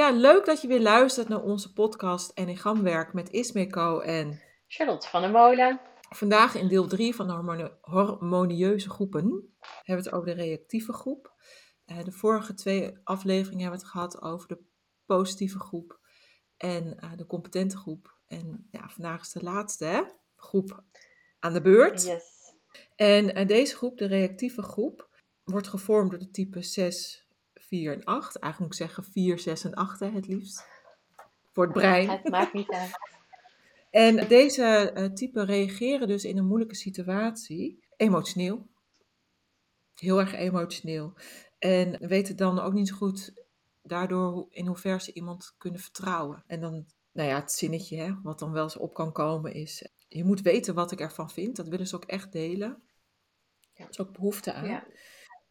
[0.00, 5.20] Ja, leuk dat je weer luistert naar onze podcast Enneagramwerk met Ismeko en Charlotte van
[5.20, 5.80] der Molen.
[6.08, 10.92] Vandaag in deel 3 van de harmoni- harmonieuze groepen hebben we het over de reactieve
[10.92, 11.34] groep.
[11.84, 14.58] Eh, de vorige twee afleveringen hebben we het gehad over de
[15.06, 16.00] positieve groep
[16.56, 18.16] en eh, de competente groep.
[18.26, 20.02] En ja, vandaag is de laatste hè?
[20.36, 20.82] groep
[21.38, 22.04] aan de beurt.
[22.04, 22.54] Yes.
[22.96, 25.08] En eh, deze groep, de reactieve groep,
[25.44, 27.28] wordt gevormd door de type 6,
[27.70, 28.38] 4 en 8.
[28.38, 30.66] Eigenlijk moet ik zeggen 4, 6 en 8 hè, het liefst.
[31.52, 32.10] Voor het brein.
[32.10, 32.90] Het maakt niet uit.
[33.90, 38.68] En deze eh, typen reageren dus in een moeilijke situatie emotioneel.
[39.94, 41.12] Heel erg emotioneel.
[41.58, 43.32] En weten dan ook niet zo goed
[43.82, 46.44] daardoor in hoeverre ze iemand kunnen vertrouwen.
[46.46, 49.88] En dan, nou ja, het zinnetje hè, wat dan wel eens op kan komen is...
[50.08, 51.56] Je moet weten wat ik ervan vind.
[51.56, 52.82] Dat willen ze ook echt delen.
[53.72, 53.84] Ja.
[53.84, 54.66] Er is ook behoefte aan.
[54.68, 54.86] Ja.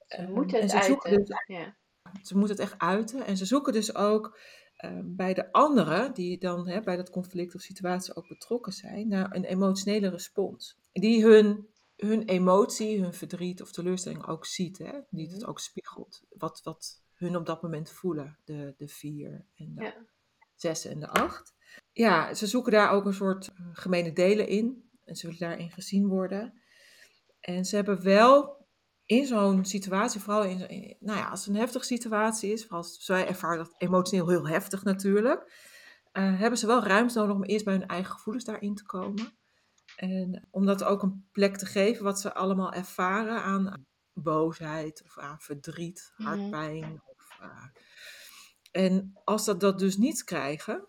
[0.07, 1.25] Ze Ehm, moeten en het ze zoeken uiten.
[1.25, 1.77] dus- Ja.
[2.23, 3.25] Ze moeten het echt uiten.
[3.25, 4.39] En ze zoeken dus ook
[4.75, 9.07] eh, bij de anderen, die dan hè, bij dat conflict of situatie ook betrokken zijn,
[9.07, 10.77] naar een emotionele respons.
[10.91, 14.77] Die hun, hun emotie, hun verdriet of teleurstelling ook ziet.
[14.77, 14.91] Hè?
[15.09, 15.49] Die het Mhm.
[15.49, 16.21] ook spiegelt.
[16.30, 18.37] Wat, wat hun op dat moment voelen.
[18.45, 19.93] De, de vier en de Ja.
[20.55, 21.53] zes en de acht.
[21.91, 24.89] Ja, ze zoeken daar ook een soort eh, gemene delen in.
[25.05, 26.61] En ze willen daarin gezien worden.
[27.39, 28.58] En ze hebben wel
[29.09, 32.77] in zo'n situatie, vooral in, in- nou ja, als het een heftige situatie is, vooral
[32.77, 35.52] als zij ervaren dat emotioneel heel heftig natuurlijk,
[36.11, 39.37] eh, hebben ze wel ruimte nodig om eerst bij hun eigen gevoelens daarin te komen.
[39.95, 45.17] En om dat ook een plek te geven wat ze allemaal ervaren aan boosheid of
[45.17, 46.27] aan verdriet, Mhm.
[46.30, 47.02] hartpijn.
[47.05, 47.65] Of, eh,
[48.71, 50.87] en als dat dat dus niet krijgen,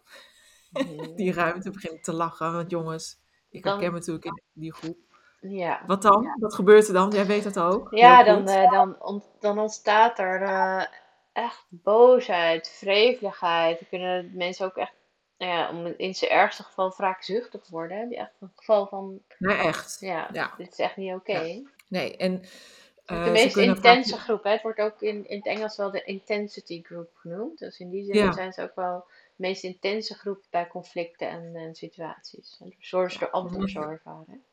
[0.70, 1.14] Mhm.
[1.14, 3.19] die ruimte beginnen te lachen, want jongens,
[3.50, 4.98] ik herken me natuurlijk in die groep.
[5.40, 5.82] Ja.
[5.86, 6.34] Wat dan?
[6.38, 7.10] Wat gebeurt er dan?
[7.10, 7.88] Jij weet dat ook.
[7.90, 10.84] Ja, dan, eh, dan, ont- dan ontstaat er eh,
[11.32, 13.78] echt boosheid, vreveligheid.
[13.78, 14.92] Dan kunnen mensen ook echt,
[15.38, 17.98] nou ja, om in zijn ergste geval wraakzuchtig worden.
[17.98, 19.96] Heb je echt een geval van, Nee, echt.
[20.00, 20.54] ja, Ja.
[20.56, 21.62] dit is echt niet oké.
[21.88, 24.42] Nee, en Het eh, de meest intense vaak- groep.
[24.44, 24.50] Hè?
[24.50, 27.58] Het wordt ook in, in het Engels wel de intensity group genoemd.
[27.58, 31.56] Dus in die zin zijn ze ook wel de meest intense groep bij conflicten en,
[31.56, 32.56] en situaties.
[32.62, 34.44] En zorgen ze er zo ervaren.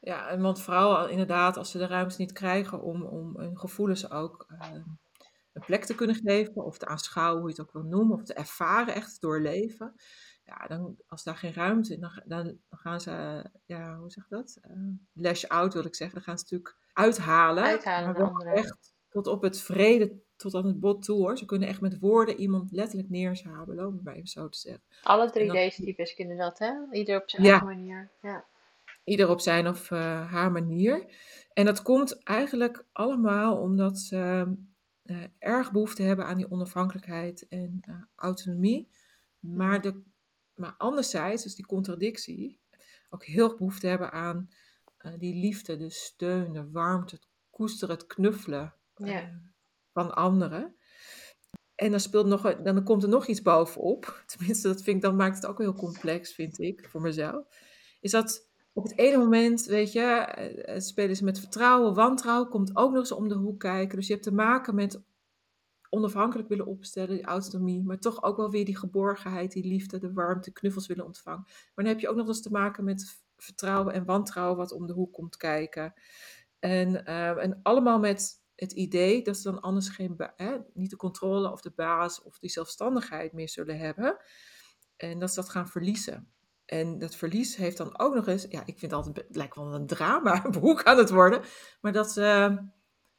[0.00, 4.10] Ja, en want vooral inderdaad, als ze de ruimte niet krijgen om, om hun gevoelens
[4.10, 4.70] ook eh,
[5.52, 8.22] een plek te kunnen geven, of te aanschouwen, hoe je het ook wil noemen, of
[8.24, 9.94] te ervaren, echt doorleven.
[10.44, 14.34] Ja, dan, als daar geen ruimte is, dan, dan, gaan ze, ja, hoe zeg je
[14.36, 14.58] dat?
[14.60, 14.72] Eh
[15.12, 16.16] lash out wil ik zeggen.
[16.16, 17.64] Dan gaan ze natuurlijk uithalen.
[17.64, 18.52] Uithalen maar anderen.
[18.54, 21.38] echt tot op het vrede, tot aan het bot toe hoor.
[21.38, 24.82] Ze kunnen echt met woorden iemand letterlijk neerzabelen, om het maar even zo te zeggen.
[25.02, 26.72] Alle drie dan- deze types kunnen dat, hè?
[26.90, 27.48] Ieder op zijn Ja.
[27.50, 28.10] eigen manier.
[28.20, 28.44] Ja.
[29.10, 31.14] Ieder op zijn of eh, haar manier.
[31.52, 34.52] En dat komt eigenlijk allemaal omdat ze
[35.02, 38.88] eh, erg behoefte hebben aan die onafhankelijkheid en eh, autonomie.
[39.38, 40.02] Maar, de,
[40.54, 42.60] maar anderzijds, dus die contradictie,
[43.08, 44.48] ook heel erg behoefte hebben aan
[45.18, 49.40] die liefde, de steun, de warmte, het koesteren, het knuffelen Ja.
[49.92, 50.76] van anderen.
[51.74, 54.22] En dan, speelt nog, dan komt er nog iets bovenop.
[54.26, 57.46] Tenminste, dat vind ik, dan maakt het ook heel complex, vind ik, voor mezelf.
[58.00, 58.49] Is dat
[58.80, 62.90] op het ene moment, weet je, eh, eh, spelen ze met vertrouwen, wantrouwen, komt ook
[62.90, 63.96] nog eens om de hoek kijken.
[63.96, 65.02] Dus je hebt te maken met
[65.90, 70.12] onafhankelijk willen opstellen, die autonomie, maar toch ook wel weer die geborgenheid, die liefde, de
[70.12, 71.44] warmte, knuffels willen ontvangen.
[71.46, 74.86] Maar dan heb je ook nog eens te maken met vertrouwen en wantrouwen wat om
[74.86, 75.94] de hoek komt kijken.
[76.58, 80.96] En, eh, en allemaal met het idee dat ze dan anders geen, hè, niet de
[80.96, 84.16] controle of de baas of die zelfstandigheid meer zullen hebben.
[84.96, 86.32] En dat ze dat gaan verliezen.
[86.70, 89.56] En dat verlies heeft dan ook nog eens, ja, ik vind het altijd, het lijkt
[89.56, 91.42] wel een drama boek aan het worden,
[91.80, 92.20] maar dat ze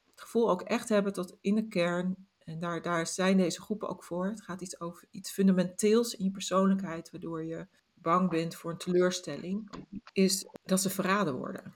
[0.06, 3.90] het gevoel ook echt hebben tot in de kern, en daar, daar zijn deze groepen
[3.90, 4.26] ook voor.
[4.26, 8.78] Het gaat iets over iets fundamenteels in je persoonlijkheid, waardoor je bang bent voor een
[8.78, 9.70] teleurstelling,
[10.14, 11.74] is dat ze verraden worden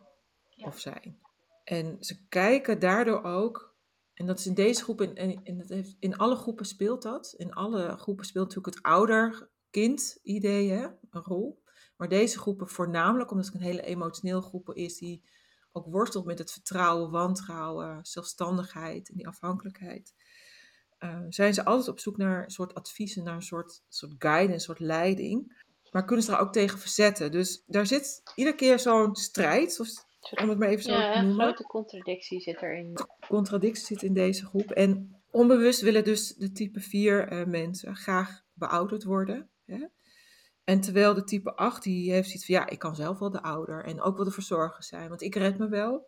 [0.49, 0.67] Ja.
[0.67, 1.19] of zijn.
[1.63, 3.75] En ze kijken daardoor ook,
[4.13, 7.01] en dat is in deze groep, en, en, en dat heeft, in alle groepen speelt
[7.01, 7.33] dat.
[7.37, 11.63] In alle groepen speelt natuurlijk het ouder-kind-idee hè, een rol.
[11.97, 15.21] Maar deze groepen voornamelijk, omdat het een hele emotioneel groep is, die
[15.71, 20.13] ook worstelt met het vertrouwen, wantrouwen, zelfstandigheid en die afhankelijkheid.
[20.97, 24.53] eh, zijn ze altijd op zoek naar een soort adviezen, naar een soort, soort guide,
[24.53, 25.63] een soort leiding.
[25.91, 27.31] Maar kunnen ze er ook tegen verzetten.
[27.31, 29.87] Dus daar zit iedere keer zo'n strijd, of,
[30.41, 31.45] om het maar even zo Ja, te een noemen.
[31.45, 32.93] grote contradictie zit erin.
[33.27, 34.71] Contradictie zit in deze groep.
[34.71, 39.49] En onbewust willen dus de type 4 eh, mensen graag beouderd worden.
[39.65, 39.85] Hè?
[40.65, 43.41] En terwijl de type 8, die heeft zoiets van, ja, ik kan zelf wel de
[43.41, 43.83] ouder.
[43.83, 46.07] En ook wel de verzorger zijn, want ik red me wel.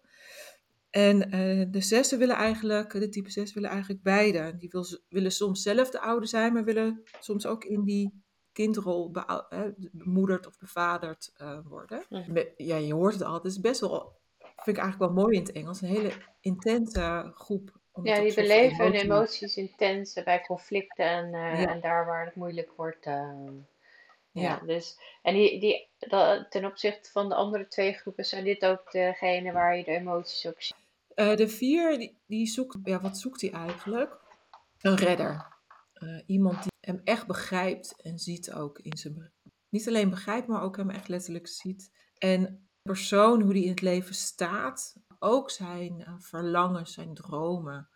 [0.89, 4.57] En eh, de zessen willen eigenlijk, de type 6 willen eigenlijk beide.
[4.57, 9.11] Die wil, willen soms zelf de ouder zijn, maar willen soms ook in die kindrol
[9.49, 12.03] hè, bemoederd of bevaderd eh, worden.
[12.57, 13.33] Ja, je hoort het al.
[13.33, 17.31] Het is best wel, vind ik eigenlijk wel mooi in het Engels, een hele intense
[17.33, 17.79] groep.
[18.03, 21.67] Ja, die beleven hun emoties- intens bij conflicten en, eh, Ja.
[21.67, 23.05] en daar waar het moeilijk wordt.
[24.41, 24.61] Ja.
[24.65, 28.91] Dus, en die, die, dat, ten opzichte van de andere twee groepen zijn dit ook
[28.91, 30.75] degene waar je de emoties ook ziet.
[31.17, 34.17] Eh, de vier, die, die zoekt, ja, wat zoekt hij eigenlijk?
[34.81, 35.45] Een redder.
[35.93, 39.31] Eh, iemand die hem echt begrijpt en ziet ook in zijn...
[39.69, 41.91] Niet alleen begrijpt, maar ook hem echt letterlijk ziet.
[42.17, 47.89] En persoon, hoe die in het leven staat, ook zijn eh, verlangens, zijn dromen,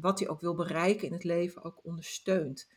[0.00, 2.68] wat hij ook wil bereiken in het leven, ook ondersteunt.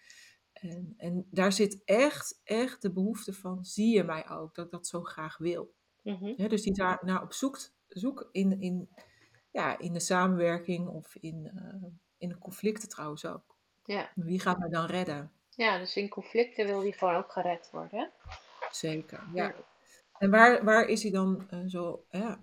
[0.61, 4.71] En, en daar zit echt, echt de behoefte van, zie je mij ook, dat ik
[4.71, 5.73] dat zo graag wil.
[6.03, 6.47] Mhm.
[6.47, 8.89] Dus die daar naar op zoekt, zoek in, in,
[9.51, 13.55] ja, in de samenwerking of in, eh, in de conflicten trouwens ook.
[13.85, 14.11] Ja.
[14.15, 15.31] Wie gaat mij dan redden?
[15.49, 17.99] ja, dus in conflicten wil die gewoon ook gered worden.
[17.99, 18.05] hè?
[18.71, 19.55] Zeker, ja.
[20.17, 22.33] En waar, waar is hij dan eh, zo eh,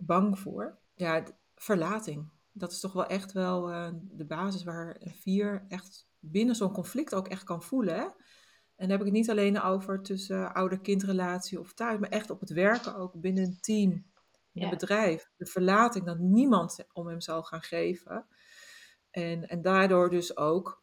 [0.00, 0.78] bang voor?
[0.94, 1.24] Ja,
[1.54, 2.28] verlating.
[2.52, 3.66] Dat is toch wel echt wel
[4.02, 7.94] de basis waar een vier echt binnen zo'n conflict ook echt kan voelen.
[7.94, 8.02] Hè?
[8.02, 8.12] En
[8.76, 12.50] dan heb ik het niet alleen over tussen ouder-kindrelatie of thuis, maar echt op het
[12.50, 14.06] werken ook binnen een team,
[14.52, 14.62] Ja.
[14.64, 15.30] een bedrijf.
[15.36, 18.26] De verlating dat niemand om hem zal gaan geven.
[19.10, 20.82] En, en daardoor dus ook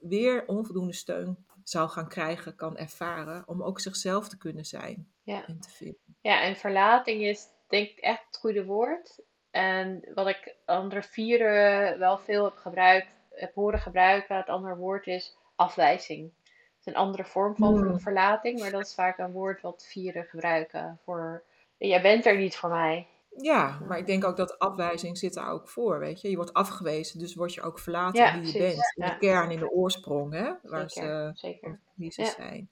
[0.00, 5.46] weer onvoldoende steun zou gaan krijgen, kan ervaren, om ook zichzelf te kunnen zijn Ja.
[5.46, 6.16] en te vinden.
[6.20, 9.20] Ja, en verlating is denk ik echt het goede woord.
[9.50, 15.06] En wat ik andere vieren wel veel heb gebruikt, heb horen gebruiken, het andere woord
[15.06, 16.30] is afwijzing.
[16.42, 18.00] Het is een andere vorm van Hmm.
[18.00, 21.42] verlating, maar dat is vaak een woord wat vieren gebruiken voor
[21.78, 23.08] jij bent er niet voor mij.
[23.36, 26.30] Ja, maar ik denk ook dat afwijzing zit daar ook voor, weet je.
[26.30, 28.92] Je wordt afgewezen, dus word je ook verlaten Ja, wie je precies, bent.
[28.94, 31.70] In de kern, in de oorsprong, hè, waar Zeker, ze, zeker.
[31.70, 32.30] of wie ze Ja.
[32.30, 32.70] zijn.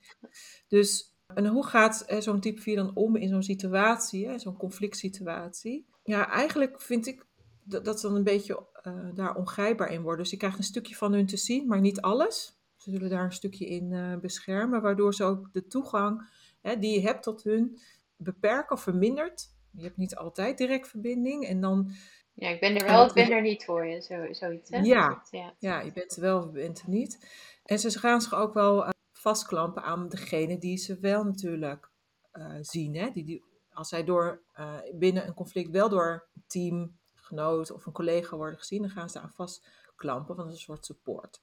[0.68, 4.96] Dus, en hoe gaat eh, zo'n type 4 dan om in zo'n situatie, zo'n conflict
[4.96, 5.86] situatie?
[6.02, 7.26] Ja, eigenlijk vind ik
[7.62, 10.22] dat, dat dan een beetje eh, daar ongrijpbaar in worden.
[10.22, 12.60] Dus je krijgt een stukje van hun te zien, maar niet alles.
[12.76, 16.30] Ze zullen daar een stukje in eh, beschermen, waardoor ze ook de toegang
[16.60, 17.78] hè, die je hebt tot hun
[18.16, 19.50] beperken of vermindert.
[19.70, 21.90] Je hebt niet altijd direct verbinding en dan
[22.34, 24.78] Ja, ik ben er En wel, ik ben er niet voor je, zo, zoiets hè?
[24.78, 25.22] Ja.
[25.30, 25.54] Ja.
[25.58, 27.18] Ja, je bent er wel of je bent er niet.
[27.64, 31.90] En ze gaan zich ook wel eh, vastklampen aan degene die ze wel natuurlijk
[32.30, 32.96] eh, zien.
[32.96, 33.10] Hè?
[33.10, 37.00] Die, die, als zij door, eh, binnen een conflict wel door een
[37.32, 40.74] teamgenoot of een collega worden gezien, dan gaan ze aan vastklampen, want dat is een
[40.74, 41.40] soort support.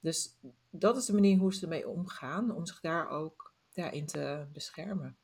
[0.00, 0.34] Dus
[0.70, 4.46] dat is de manier hoe ze ermee omgaan, om zich daar ook ja, in te
[4.52, 5.16] beschermen.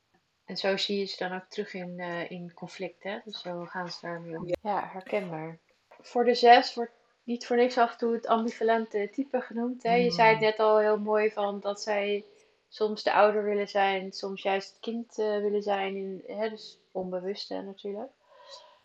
[0.45, 3.11] En zo zie je ze dan ook terug in, eh, in conflicten.
[3.11, 3.19] hè.
[3.25, 4.55] Dus zo gaan ze daarmee om.
[4.61, 5.59] Ja, herkenbaar.
[6.01, 6.91] Voor de zes wordt
[7.23, 9.83] niet voor niks af en toe het ambivalente type genoemd.
[9.83, 9.95] Hè?
[9.95, 12.25] Je zei het net al heel mooi van dat zij
[12.67, 15.95] soms de ouder willen zijn, soms juist het kind eh, willen zijn.
[15.95, 16.49] In, hè?
[16.49, 18.11] Dus onbewuste natuurlijk.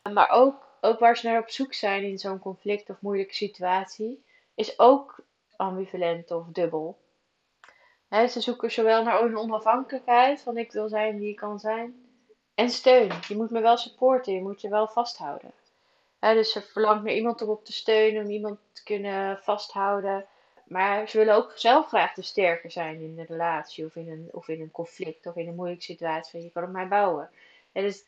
[0.03, 4.25] Maar ook, ook waar ze naar op zoek zijn in zo'n conflict of moeilijke situatie,
[4.55, 5.21] is ook
[5.57, 6.99] ambivalent of dubbel.
[8.11, 12.11] Ze zoeken zowel naar een onafhankelijkheid, van ik wil zijn wie ik kan zijn,
[12.55, 13.13] en steun.
[13.29, 15.53] Je moet me wel supporten, je moet je wel vasthouden.
[16.19, 20.27] Dus ze verlangt naar iemand om op te steunen, om iemand te kunnen vasthouden.
[20.65, 24.29] Maar ze willen ook zelf graag de sterker zijn in een relatie of in een,
[24.33, 26.43] of in een conflict of in een moeilijke situatie.
[26.43, 27.31] Je kan op mij bouwen.
[27.73, 28.05] Het is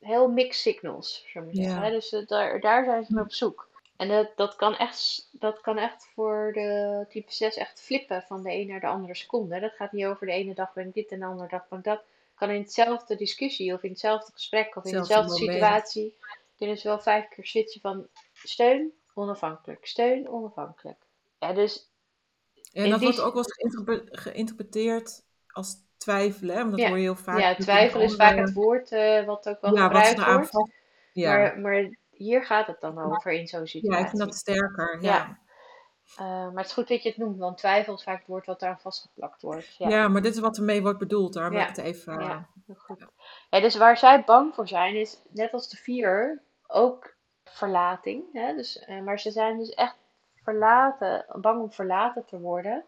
[0.00, 1.62] heel mixed signals, zeggen.
[1.62, 1.82] Ja.
[1.82, 1.90] hè.
[1.90, 3.68] Dus eh, daar, daar zijn ze mee op zoek.
[3.96, 8.42] En dat, dat, kan echt, dat kan echt voor de type 6 echt flippen van
[8.42, 9.60] de een naar de andere seconde.
[9.60, 11.78] Dat gaat niet over de ene dag ben ik dit en de andere dag ben
[11.78, 12.02] ik dat.
[12.34, 16.16] Kan in hetzelfde discussie of in hetzelfde gesprek of in dezelfde situatie.
[16.56, 20.98] Kunnen ze wel vijf keer switchen van steun, onafhankelijk, steun, onafhankelijk.
[21.38, 21.88] Ja, dus
[22.72, 26.60] En dat wordt ook wel eens geïnterpre- geïnterpreteerd als twijfelen, hè?
[26.60, 26.88] want dat Ja.
[26.88, 27.38] hoor je heel vaak.
[27.38, 30.72] ja, twijfel is vaak het woord eh, wat ook wel ja, gebruikt eraan wordt.
[31.12, 31.36] Ja.
[31.36, 34.04] Maar, maar hier gaat het dan over in zo'n ja, situatie.
[34.04, 34.98] ik vind dat sterker.
[35.00, 35.14] Ja.
[35.14, 35.38] Ja.
[36.16, 38.46] Eh, maar het is goed dat je het noemt, want twijfel is vaak het woord
[38.46, 39.76] wat eraan vastgeplakt wordt.
[39.76, 39.88] Ja.
[39.88, 41.34] Ja, maar dit is wat ermee wordt bedoeld.
[41.34, 41.42] Ja.
[41.42, 42.20] heb ik het even...
[42.20, 42.48] Ja.
[42.66, 43.06] heel goed.
[43.50, 48.24] Ja, dus waar zij bang voor zijn, is net als de vier ook verlating.
[48.32, 48.54] Hè?
[48.54, 49.96] Dus, eh, maar ze zijn dus echt
[50.42, 52.84] verlaten, bang om verlaten te worden.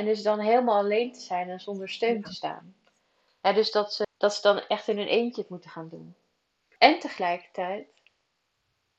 [0.00, 2.74] En dus dan helemaal alleen te zijn en zonder steun te staan.
[3.42, 6.14] Ja, dus dat ze, dat ze dan echt in hun eentje het moeten gaan doen.
[6.78, 7.86] En tegelijkertijd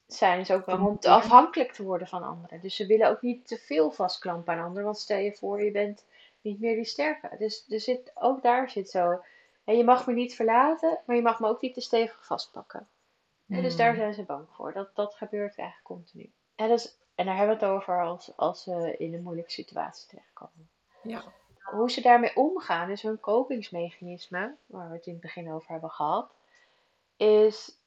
[0.07, 2.61] zijn ze ook bang om te afhankelijk te worden van anderen.
[2.61, 4.83] Dus ze willen ook niet te veel vastklampen aan anderen.
[4.83, 6.05] Want stel je voor, je bent
[6.41, 7.35] niet meer die sterke.
[7.37, 9.23] Dus er zit, ook daar zit zo.
[9.63, 12.87] En je mag me niet verlaten, maar je mag me ook niet te stevig vastpakken.
[13.47, 13.99] En dus daar hmm.
[13.99, 14.73] zijn ze bang voor.
[14.73, 16.31] Dat, dat gebeurt eigenlijk continu.
[16.55, 20.07] En, dus, en daar hebben we het over als, als ze in een moeilijke situatie
[20.07, 20.69] terechtkomen.
[21.03, 21.23] Ja.
[21.61, 25.89] Hoe ze daarmee omgaan, is hun kopingsmechanisme, waar we het in het begin over hebben
[25.89, 26.31] gehad,
[27.17, 27.79] is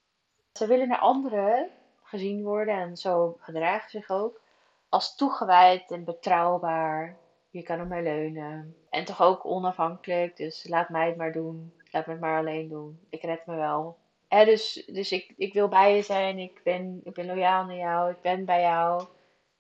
[0.53, 1.71] ze willen naar anderen
[2.03, 4.41] gezien worden en zo gedragen zich ook
[4.89, 7.17] als toegewijd en betrouwbaar.
[7.51, 8.77] Je kan op mij leunen.
[8.91, 11.73] En toch ook onafhankelijk, dus laat mij het maar doen.
[11.91, 13.01] Laat me het maar alleen doen.
[13.11, 13.99] Ik red me wel.
[14.29, 18.11] Dus dus ik, ik wil bij je zijn, ik ben, ik ben loyaal naar jou,
[18.11, 19.07] ik ben bij jou.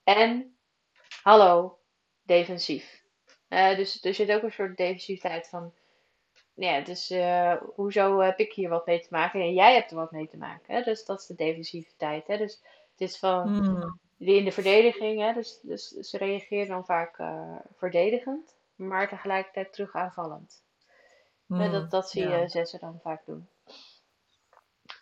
[0.04, 0.56] En,
[1.22, 1.78] hallo,
[2.22, 3.03] defensief.
[3.48, 5.72] Uh, dus er zit ook een soort defensiviteit van,
[6.54, 9.96] ja, dus uh, hoezo heb ik hier wat mee te maken en jij hebt er
[9.96, 10.74] wat mee te maken.
[10.74, 10.82] Hè?
[10.82, 12.26] Dus dat is de defensiviteit.
[12.26, 12.36] Hè?
[12.36, 13.98] Dus het is van, hmm.
[14.18, 15.32] in de verdediging, hè?
[15.32, 20.62] Dus, dus ze reageren dan vaak uh, verdedigend, maar tegelijkertijd terug aanvallend.
[21.46, 21.70] Hmm.
[21.70, 23.48] dat, dat zie je zessen dan vaak doen.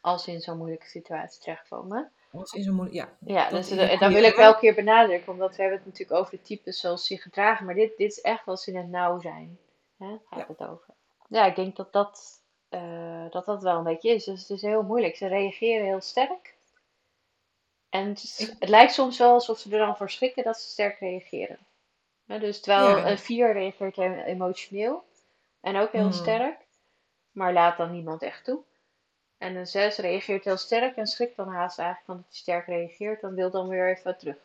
[0.01, 2.13] Als ze in zo'n moeilijke situatie terechtkomen.
[2.33, 3.17] Zo'n moeilijke, ja.
[3.21, 6.21] Ja, dus, en dan wil ik wel een keer benadrukken, omdat we hebben het natuurlijk
[6.21, 8.89] over de types zoals ze gedragen, maar dit, dit is echt als ze in het
[8.89, 9.59] nauw zijn.
[9.99, 10.17] Hè?
[10.25, 10.47] Gaat ja.
[10.49, 10.95] het over
[11.33, 14.25] ja, ik denk dat dat, uh, dat dat wel een beetje is.
[14.25, 15.17] Dus het is heel moeilijk.
[15.17, 16.55] Ze reageren heel sterk.
[17.89, 20.99] En het, het lijkt soms wel alsof ze er dan voor schrikken dat ze sterk
[20.99, 21.59] reageren.
[22.27, 23.97] dus terwijl een 4 reageert
[24.27, 25.05] emotioneel
[25.61, 26.13] en ook heel hmm.
[26.13, 26.59] sterk,
[27.31, 28.63] maar laat dan niemand echt toe.
[29.43, 32.67] En een 6 reageert heel sterk en schrikt dan haast eigenlijk van dat hij sterk
[32.67, 34.37] reageert, dan wil dan weer even terug.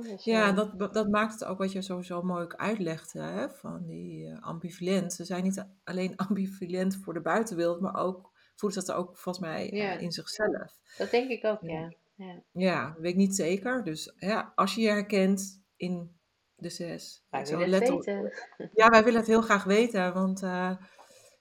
[0.00, 4.26] Dus, ja, dat, dat maakt het ook wat je sowieso mooi uitlegde, hè, van die
[4.26, 5.12] uh, ambivalent.
[5.12, 9.46] Ze zijn niet alleen ambivalent voor de buitenwereld, maar ook voelen ze dat ook volgens
[9.46, 10.72] mij uh, in zichzelf.
[10.98, 11.92] Dat denk ik ook, ja.
[12.14, 13.84] Ja, ja weet ik niet zeker.
[13.84, 16.18] Dus ja, als je je herkent in
[16.54, 17.24] de zes.
[17.30, 18.32] Wij willen het weten.
[18.72, 20.76] Ja, wij willen het heel graag weten, want uh,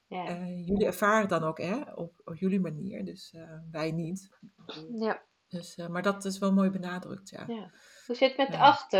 [0.07, 0.37] ja.
[0.45, 3.35] jullie ervaren het dan ook hè, op, op jullie manier, dus
[3.71, 4.29] wij niet.
[4.99, 5.21] Ja.
[5.47, 7.43] Dus, maar dat is wel mooi benadrukt, ja.
[7.47, 7.71] ja.
[8.05, 8.93] Hoe zit het met de acht,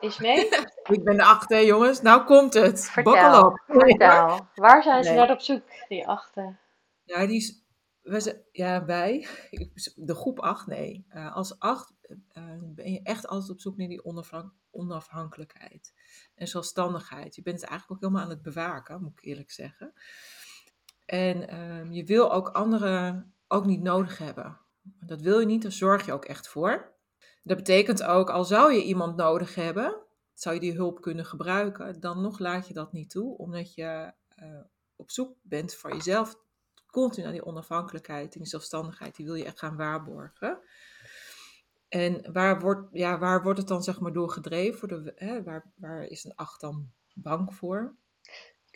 [0.00, 0.48] is mee?
[0.96, 2.02] ik ben de acht, hè, jongens.
[2.02, 2.90] Nou komt het.
[2.90, 3.62] Vertel, op.
[3.66, 4.48] vertel.
[4.54, 6.58] Waar zijn ze naar op zoek, die achten?
[7.04, 7.64] Ja, die is,
[8.02, 9.26] we ja, wij,
[9.94, 11.06] de groep 8, nee.
[11.32, 11.96] Als 8 eh,
[12.74, 14.04] ben je echt altijd op zoek naar die
[14.70, 15.92] onafhankelijkheid
[16.34, 17.34] en zelfstandigheid.
[17.34, 19.92] Je bent het eigenlijk ook helemaal aan het bewaken, moet ik eerlijk zeggen.
[21.06, 24.60] En uh, je wil ook anderen ook niet nodig hebben.
[24.82, 26.96] Dat wil je niet, daar zorg je ook echt voor.
[27.42, 29.96] Dat betekent ook, al zou je iemand nodig hebben,
[30.34, 34.12] zou je die hulp kunnen gebruiken, dan nog laat je dat niet toe, omdat je
[34.42, 34.60] uh,
[34.96, 36.36] op zoek bent voor jezelf
[36.86, 40.58] continu naar die onafhankelijkheid en die zelfstandigheid, die wil je echt gaan waarborgen.
[41.88, 44.78] En waar wordt, ja, waar wordt het dan zeg maar door gedreven?
[44.78, 47.96] Voor de, hè, waar, waar is een acht dan bang voor?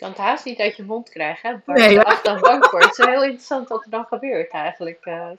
[0.03, 1.63] kan het haast niet uit je mond krijgen?
[1.67, 2.81] Waar nee, je dan bang voor.
[2.81, 5.07] Het is heel interessant wat er dan gebeurt eigenlijk.
[5.07, 5.31] Uh,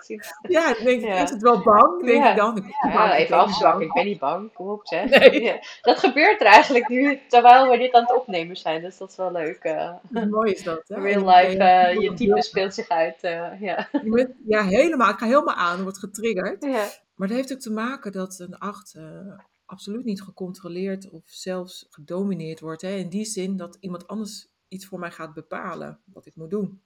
[0.42, 2.06] ja, denk ik, is het wel bang?
[2.06, 2.74] Denk ik dan.
[2.92, 3.86] ja, even afzwakken.
[3.86, 4.53] Ik ben niet bang.
[4.53, 5.10] Kom op, zeg.
[5.20, 5.60] Nee.
[5.82, 8.82] Dat gebeurt er eigenlijk nu, terwijl we dit aan het opnemen zijn.
[8.82, 9.63] Dus dat is wel leuk.
[9.63, 11.01] Uh, mooi is dat, hè?
[11.01, 13.18] Real life, uh, je type speelt zich uit.
[13.60, 13.89] ja.
[14.46, 15.10] ja, helemaal.
[15.10, 16.63] Ik ga helemaal aan, wordt getriggerd.
[16.63, 16.86] Ja.
[17.15, 18.98] Maar dat heeft ook te maken dat een acht
[19.65, 22.82] absoluut niet gecontroleerd of zelfs gedomineerd wordt.
[22.82, 22.96] Hè?
[22.96, 26.82] In die zin dat iemand anders iets voor mij gaat bepalen wat ik moet doen.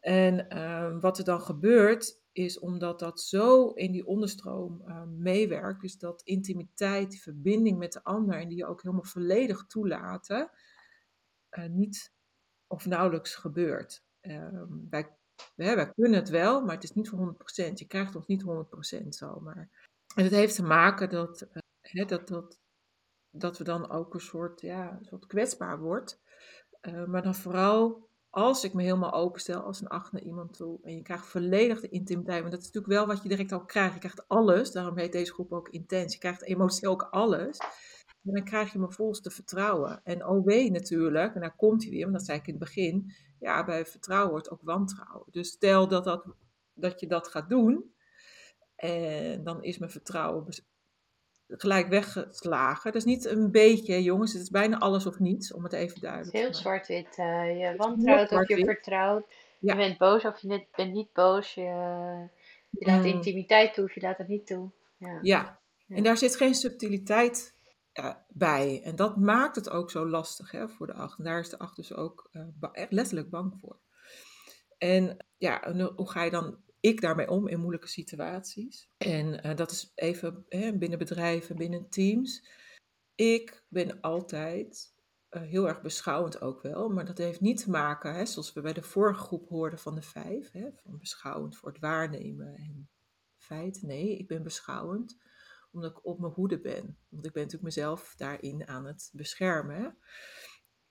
[0.00, 5.80] En ehm, wat er dan gebeurt, is omdat dat zo in die onderstroom uh, meewerkt,
[5.80, 10.50] dus dat intimiteit, die verbinding met de ander, en die je ook helemaal volledig toelaten,
[11.50, 12.12] uh, niet
[12.66, 14.04] of nauwelijks gebeurt.
[14.20, 15.16] Ehm, wij,
[15.54, 17.72] wij, kunnen het wel, maar het is niet voor 100%.
[17.74, 18.44] Je krijgt ons niet
[19.02, 19.68] 100% zomaar.
[20.14, 21.46] En het heeft te maken dat,
[21.92, 22.58] uh, dat, dat,
[23.30, 26.20] dat we dan ook een soort, ja, een soort kwetsbaar wordt.
[26.88, 30.78] Uh, maar dan vooral als ik me helemaal openstel als een acht naar iemand toe.
[30.82, 32.40] En je krijgt volledig de intimiteit.
[32.40, 33.92] Want dat is natuurlijk wel wat je direct al krijgt.
[33.92, 34.72] Je krijgt alles.
[34.72, 36.12] Daarom heet deze groep ook intens.
[36.12, 37.58] Je krijgt emotioneel ook alles.
[38.24, 40.00] En dan krijg je me volste vertrouwen.
[40.04, 43.12] En OW natuurlijk, en daar komt hij weer, want dat zei ik in het begin.
[43.40, 45.26] Ja, bij vertrouwen wordt ook wantrouwen.
[45.30, 46.24] Dus stel dat, dat,
[46.74, 47.94] dat je dat gaat doen.
[48.76, 50.46] En dan is mijn vertrouwen
[51.48, 52.92] gelijk weggeslagen.
[52.92, 54.32] Dat is niet een beetje, jongens.
[54.32, 56.50] Het is bijna alles of niets, om het even duidelijk te maken.
[56.50, 57.18] Het is heel zwart-wit.
[57.18, 59.24] Uh, je wantrouwt of je vertrouwt.
[59.58, 61.54] Je bent boos of je bent niet boos.
[61.54, 61.62] Je,
[62.70, 63.06] je laat mm.
[63.06, 64.70] intimiteit toe of je laat het niet toe.
[64.96, 65.18] Ja.
[65.22, 65.60] ja.
[65.88, 67.54] En daar zit geen subtiliteit
[68.28, 68.82] bij.
[68.82, 71.18] En dat maakt het ook zo lastig hè, voor de acht.
[71.18, 72.30] En daar is de acht dus ook
[72.72, 73.80] echt letterlijk bang voor.
[74.78, 78.88] En ja, hoe ga je dan ik daarmee om in moeilijke situaties?
[78.96, 82.48] En uh, dat is even hè, binnen bedrijven, binnen teams.
[83.14, 84.94] Ik ben altijd
[85.30, 88.60] uh, heel erg beschouwend ook wel, maar dat heeft niet te maken, hè, zoals we
[88.60, 92.88] bij de vorige groep hoorden van de vijf, hè, van beschouwend voor het waarnemen en
[93.36, 93.86] feiten.
[93.86, 95.18] Nee, ik ben beschouwend
[95.72, 96.98] omdat ik op mijn hoede ben.
[97.08, 99.98] Want ik ben natuurlijk mezelf daarin aan het beschermen.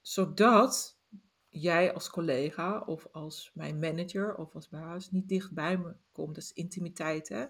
[0.01, 0.99] Zodat
[1.47, 6.35] jij als collega of als mijn manager of als baas niet dicht bij me komt.
[6.35, 7.45] Dat is intimiteit, hè?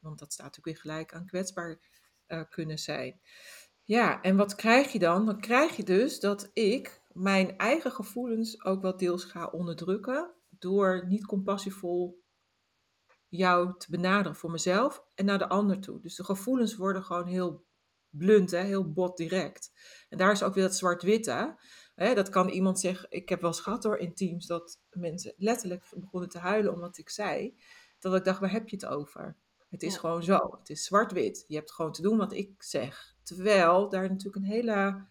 [0.00, 1.78] Want dat staat natuurlijk weer gelijk aan kwetsbaar
[2.28, 3.20] uh, kunnen zijn.
[3.84, 5.26] Ja, en wat krijg je dan?
[5.26, 11.06] Dan krijg je dus dat ik mijn eigen gevoelens ook wel deels ga onderdrukken door
[11.08, 12.19] niet compassievol
[13.30, 16.00] jou te benaderen voor mezelf en naar de ander toe.
[16.00, 17.64] Dus de gevoelens worden gewoon heel
[18.10, 18.62] blunt, hè?
[18.62, 19.72] heel bot direct.
[20.08, 21.58] En daar is ook weer dat zwart-witte.
[21.94, 25.92] Dat kan iemand zeggen, ik heb wel eens gehad hoor in teams dat mensen letterlijk
[25.96, 27.56] begonnen te huilen omdat ik zei,
[27.98, 29.36] dat ik dacht, waar heb je het over?
[29.68, 31.44] Het is gewoon zo, het is zwart-wit.
[31.46, 33.14] Je hebt gewoon te doen wat ik zeg.
[33.22, 35.06] Terwijl daar natuurlijk een hele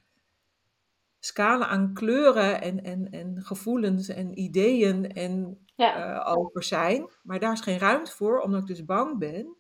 [1.20, 6.16] scala aan kleuren en, en, en gevoelens en ideeën en ja.
[6.16, 7.10] uh, over zijn.
[7.24, 9.58] Maar daar is geen ruimte voor, omdat ik dus bang ben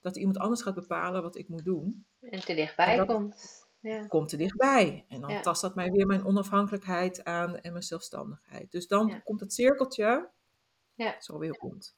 [0.00, 2.06] dat iemand anders gaat bepalen wat ik moet doen.
[2.20, 3.66] En te dichtbij komt.
[3.80, 4.06] Ja.
[4.06, 5.04] Komt te dichtbij.
[5.08, 8.72] En dan tast dat mij weer mijn onafhankelijkheid aan en mijn zelfstandigheid.
[8.72, 10.28] Dus dan komt het cirkeltje
[10.94, 11.16] ja.
[11.18, 11.96] zo weer rond.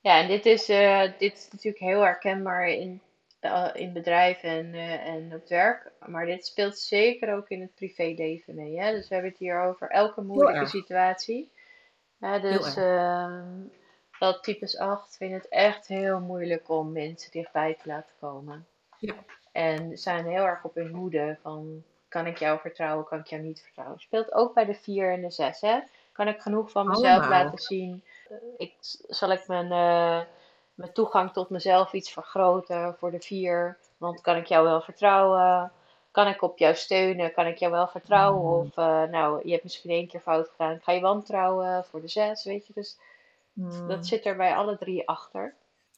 [0.00, 3.02] Ja, en dit is, uh, dit is natuurlijk heel herkenbaar in,
[3.40, 5.92] uh, in bedrijven en, uh, en op werk.
[6.06, 8.80] Maar dit speelt zeker ook in het privéleven mee.
[8.80, 8.92] Hè?
[8.92, 11.50] Dus we hebben het hier over elke moeilijke situatie.
[12.20, 13.44] Ja, dus ehm,
[14.18, 18.66] dat types 8 vindt het echt heel moeilijk om mensen dichtbij te laten komen.
[18.98, 19.14] Ja.
[19.52, 23.42] En zijn heel erg op hun hoede van kan ik jou vertrouwen, kan ik jou
[23.42, 24.00] niet vertrouwen.
[24.00, 25.60] Speelt ook bij de 4 en de 6.
[25.60, 25.80] Hè?
[26.12, 28.04] Kan ik genoeg van mezelf laten zien?
[28.56, 28.74] Ik,
[29.08, 30.20] zal ik mijn, uh,
[30.74, 33.78] mijn toegang tot mezelf iets vergroten voor de 4?
[33.96, 35.72] Want kan ik jou wel vertrouwen?
[36.10, 37.32] Kan ik op jou steunen?
[37.32, 38.42] Kan ik jou wel vertrouwen?
[38.42, 38.66] Mm.
[38.66, 40.80] Of uh, nou, je hebt misschien één keer fout gedaan.
[40.82, 42.72] Ga je wantrouwen voor de zes, weet je?
[42.72, 42.98] Dus
[43.52, 43.88] mm.
[43.88, 45.54] dat zit er bij alle drie achter.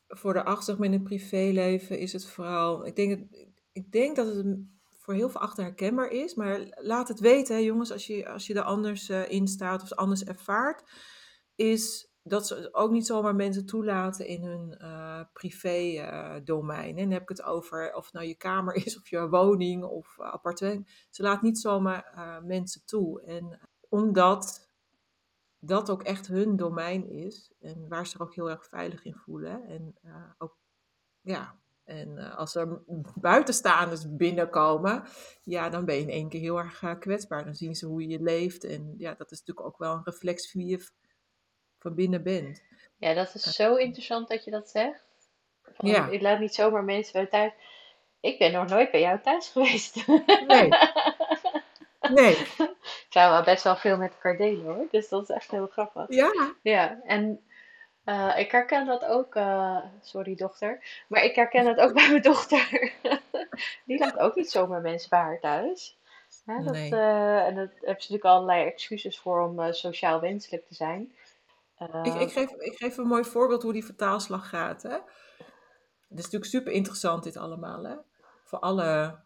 [0.09, 2.87] Voor de acht, zeg maar, in het privéleven is het vooral...
[2.87, 4.59] Ik denk, het, ik denk dat het
[4.99, 6.35] voor heel veel achter herkenbaar is.
[6.35, 9.83] Maar laat het weten, hè, jongens, als je, als je er anders uh, in staat
[9.83, 10.83] of anders ervaart.
[11.55, 16.97] Is dat ze ook niet zomaar mensen toelaten in hun uh, privé uh, domein.
[16.97, 20.17] En dan heb ik het over of nou je kamer is of je woning of
[20.19, 20.89] uh, appartement.
[21.11, 23.23] Ze laat niet zomaar mensen toe.
[23.23, 24.71] En omdat
[25.59, 29.15] dat ook echt hun domein is en waar ze zich ook heel erg veilig in
[29.15, 29.65] voelen.
[29.65, 29.95] En
[30.39, 30.57] ook,
[31.21, 32.83] ja, en als er
[33.21, 35.05] buitenstaanders binnenkomen,
[35.43, 37.45] ja, dan ben je in één keer heel erg kwetsbaar.
[37.45, 38.65] Dan zien ze hoe je leeft.
[38.65, 40.89] En ja, dat is natuurlijk ook wel een reflex wie je
[41.83, 42.63] van binnen bent.
[42.97, 45.05] Ja, dat is zo interessant dat je dat zegt.
[45.63, 46.09] Van, ja.
[46.09, 47.53] Ik laat niet zomaar mensen bij thuis.
[48.21, 50.07] Ik ben nog nooit bij jou thuis geweest.
[50.47, 50.69] Nee.
[52.11, 52.33] Nee.
[52.33, 54.87] Ik zou wel best wel veel met elkaar delen hoor.
[54.91, 56.05] Dus dat is echt heel grappig.
[56.09, 56.55] Ja.
[56.63, 57.41] Ja, en
[58.05, 59.35] uh, ik herken dat ook.
[59.35, 61.05] Uh, sorry dochter.
[61.09, 62.93] Maar ik herken dat ook bij mijn dochter.
[63.87, 65.99] Die laat ook niet zomaar mensen bij haar thuis.
[66.45, 66.91] dat, nee.
[66.91, 71.15] uh, en daar hebben ze natuurlijk allerlei excuses voor om sociaal wenselijk te zijn
[72.03, 74.83] ik, ik, geef, ik geef een mooi voorbeeld hoe die vertaalslag gaat.
[74.83, 74.99] Hè?
[76.09, 77.97] Het is natuurlijk super interessant dit allemaal, hè?
[78.45, 79.21] voor alle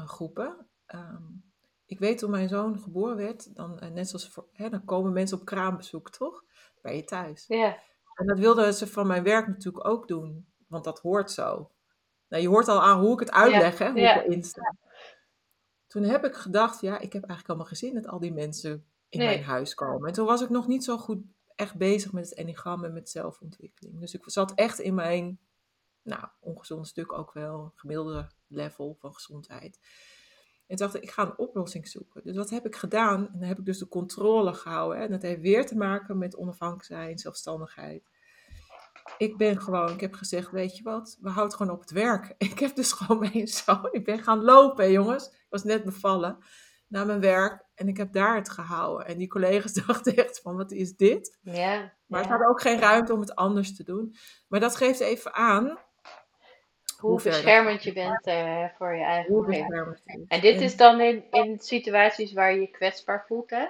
[0.00, 0.66] uh, groepen.
[0.94, 1.44] Um,
[1.86, 5.12] ik weet toen mijn zoon geboren werd, dan, uh, net zoals voor, hè, dan komen
[5.12, 6.44] mensen op kraambezoek, toch?
[6.82, 7.44] Bij je thuis.
[7.46, 7.78] Ja.
[8.14, 11.70] En dat wilden ze van mijn werk natuurlijk ook doen, want dat hoort zo.
[12.28, 14.76] Nou, je hoort al aan hoe ik het uitleg, hè, hoe ik erin sta.
[15.86, 19.18] Toen heb ik gedacht, ja, ik heb eigenlijk allemaal gezien dat al die mensen in
[19.18, 20.08] mijn huis komen.
[20.08, 21.22] En toen was ik nog niet zo goed
[21.56, 24.00] echt bezig met het enneagram en met zelfontwikkeling.
[24.00, 25.38] Dus ik zat echt in mijn,
[26.02, 29.80] nou, ongezond stuk ook wel, gemiddelde level van gezondheid.
[30.66, 32.22] En dacht ik, ik ga een oplossing zoeken.
[32.24, 33.26] Dus wat heb ik gedaan?
[33.26, 34.98] En dan heb ik dus de controle gehouden.
[34.98, 35.04] Hè?
[35.04, 38.08] En dat heeft weer te maken met onafhankelijk zijn, zelfstandigheid.
[39.18, 42.34] Ik ben gewoon, ik heb gezegd, weet je wat, we houden gewoon op het werk.
[42.50, 45.26] Ik heb dus gewoon mijn zo, ik ben gaan lopen, jongens.
[45.26, 46.38] Ik was net bevallen
[46.88, 49.06] naar mijn werk en ik heb daar het gehouden.
[49.06, 51.38] En die collega's dachten echt van, wat is dit?
[51.42, 52.28] Ja, maar ja.
[52.28, 54.14] hadden ook geen ruimte om het anders te doen.
[54.48, 55.78] Maar dat geeft even aan...
[56.96, 60.24] Hoe, beschermend je bent uh, voor je eigen omgeving.
[60.28, 63.66] En dit is dan in, in situaties waar je je kwetsbaar voelt, hè?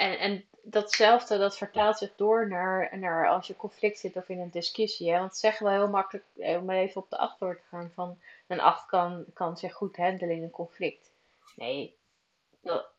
[0.00, 4.38] en, en datzelfde, dat vertaalt zich door naar, naar als je conflict zit of in
[4.38, 5.10] een discussie.
[5.10, 5.18] Hè?
[5.18, 8.18] Want het zeggen we heel makkelijk, eh, om even op de achterwoord te gaan, van
[8.46, 11.12] een acht kan, kan zich goed handelen in een conflict.
[11.56, 11.98] Nee,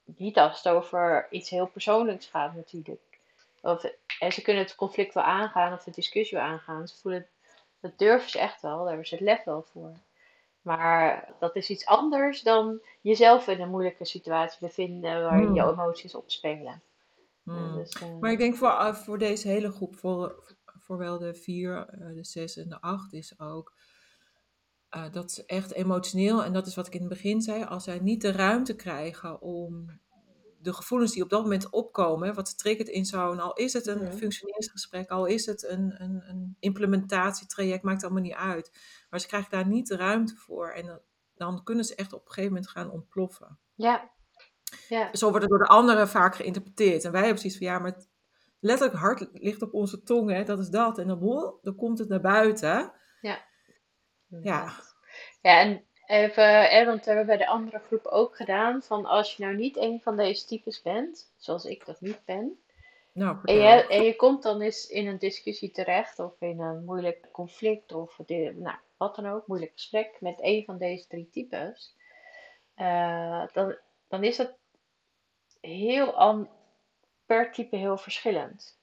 [0.03, 3.19] niet als het over iets heel persoonlijks gaat natuurlijk.
[3.61, 3.83] Of,
[4.19, 6.87] en ze kunnen het conflict wel aangaan of de discussie wel aangaan.
[6.87, 7.27] Ze voelen,
[7.79, 9.93] dat durven ze echt wel, daar hebben ze het lef wel voor.
[10.61, 15.55] Maar dat is iets anders dan jezelf in een moeilijke situatie bevinden waar hmm.
[15.55, 16.81] je emoties opspelen.
[17.43, 17.75] Hmm.
[17.75, 21.33] Dus, uh, maar ik denk voor, eh, voor deze hele groep, voor, voor wel de
[21.33, 23.73] vier, eh, de zes en de acht, is ook
[24.95, 27.83] uh, dat ze echt emotioneel, en dat is wat ik in het begin zei, als
[27.83, 29.99] zij niet de ruimte krijgen om
[30.61, 34.13] de gevoelens die op dat moment opkomen, wat triggert in zo'n, al is het een
[34.13, 38.71] functioneringsgesprek, al is het een, een, een implementatietraject, maakt allemaal niet uit.
[39.09, 41.01] Maar ze krijgen daar niet de ruimte voor en
[41.35, 43.59] dan kunnen ze echt op een gegeven moment gaan ontploffen.
[43.75, 44.09] Ja.
[44.89, 45.15] ja.
[45.15, 47.03] Zo wordt het door de anderen vaak geïnterpreteerd.
[47.03, 48.05] En wij hebben zoiets van, ja, maar
[48.59, 50.97] letterlijk hart ligt op onze tong, hè, dat is dat.
[50.97, 51.19] En dan,
[51.61, 52.91] dan komt het naar buiten.
[54.31, 54.39] Ja.
[54.41, 54.71] Ja.
[55.41, 59.43] En even, eh, want we hebben bij de andere groep ook gedaan, van als je
[59.43, 62.59] nou niet een van deze types bent, zoals ik dat niet ben,
[63.13, 66.85] nou, en, je, en je komt dan eens in een discussie terecht, of in een
[66.85, 71.95] moeilijk conflict, of nou, wat dan ook, moeilijk gesprek met een van deze drie types,
[72.75, 74.57] uh, dan, dan is het
[75.61, 76.49] heel an,
[77.25, 78.79] per type heel verschillend.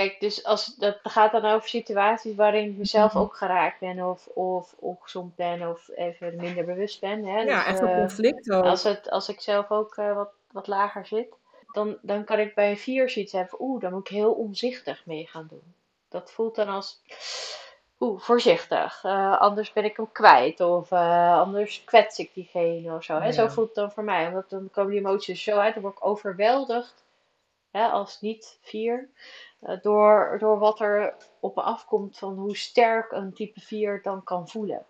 [0.00, 3.22] Kijk, dus als, dat gaat dan over situaties waarin je zelf mhm.
[3.22, 7.24] ook geraakt bent of, of ongezond ben of even minder bewust ben.
[7.24, 7.40] Hè?
[7.40, 8.64] Ja, dus, echt een uh, conflict ook.
[8.64, 11.36] Als, het, als ik zelf ook uh, wat, wat lager zit,
[11.72, 15.06] dan, dan kan ik bij een vier zoiets hebben oeh, daar moet ik heel omzichtig
[15.06, 15.74] mee gaan doen.
[16.08, 17.00] Dat voelt dan als,
[17.98, 19.04] oeh, voorzichtig.
[19.04, 23.18] Uh, anders ben ik hem kwijt of anders kwets ik diegene of zo.
[23.20, 23.32] Hè?
[23.32, 25.96] Zo voelt het dan voor mij, omdat dan komen die emoties zo uit, dan word
[25.96, 27.04] ik overweldigd.
[27.70, 29.08] Hè, als niet vier.
[29.60, 34.24] Eh, door, door wat er op me afkomt van hoe sterk een type 4 dan
[34.24, 34.84] kan voelen.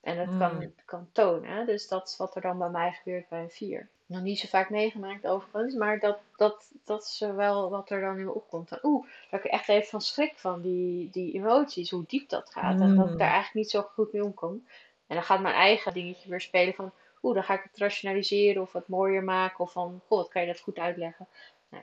[0.00, 0.74] En het kan, hmm.
[0.84, 1.66] kan tonen.
[1.66, 3.88] Dus dat is wat er dan bij mij gebeurt bij een 4.
[4.06, 8.18] Nog niet zo vaak meegemaakt overigens, maar dat, dat, dat is wel wat er dan
[8.18, 8.84] in me opkomt.
[8.84, 12.80] Oeh, dat ik echt even van schrik van die, die emoties, hoe diep dat gaat.
[12.80, 13.18] En dat ik hmm.
[13.18, 14.66] daar eigenlijk niet zo goed mee omkom.
[15.06, 18.62] En dan gaat mijn eigen dingetje weer spelen van, oeh, dan ga ik het rationaliseren
[18.62, 19.58] of het mooier maken.
[19.58, 21.28] Of van, goh, wat kan je dat goed uitleggen.
[21.68, 21.82] Nee,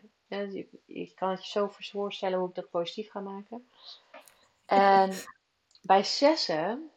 [0.86, 3.70] ik, kan het je zo voorstellen hoe ik dat positief ga maken.
[4.66, 5.12] En
[5.82, 6.92] bij zessen,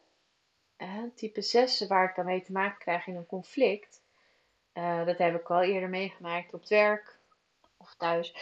[1.15, 4.01] type 6 waar ik dan mee te maken krijg in een conflict,
[4.73, 7.19] uh, dat heb ik wel eerder meegemaakt op het werk
[7.77, 8.35] of thuis.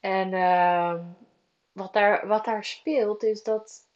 [0.00, 0.94] En uh,
[1.72, 3.86] wat, daar, wat daar speelt is dat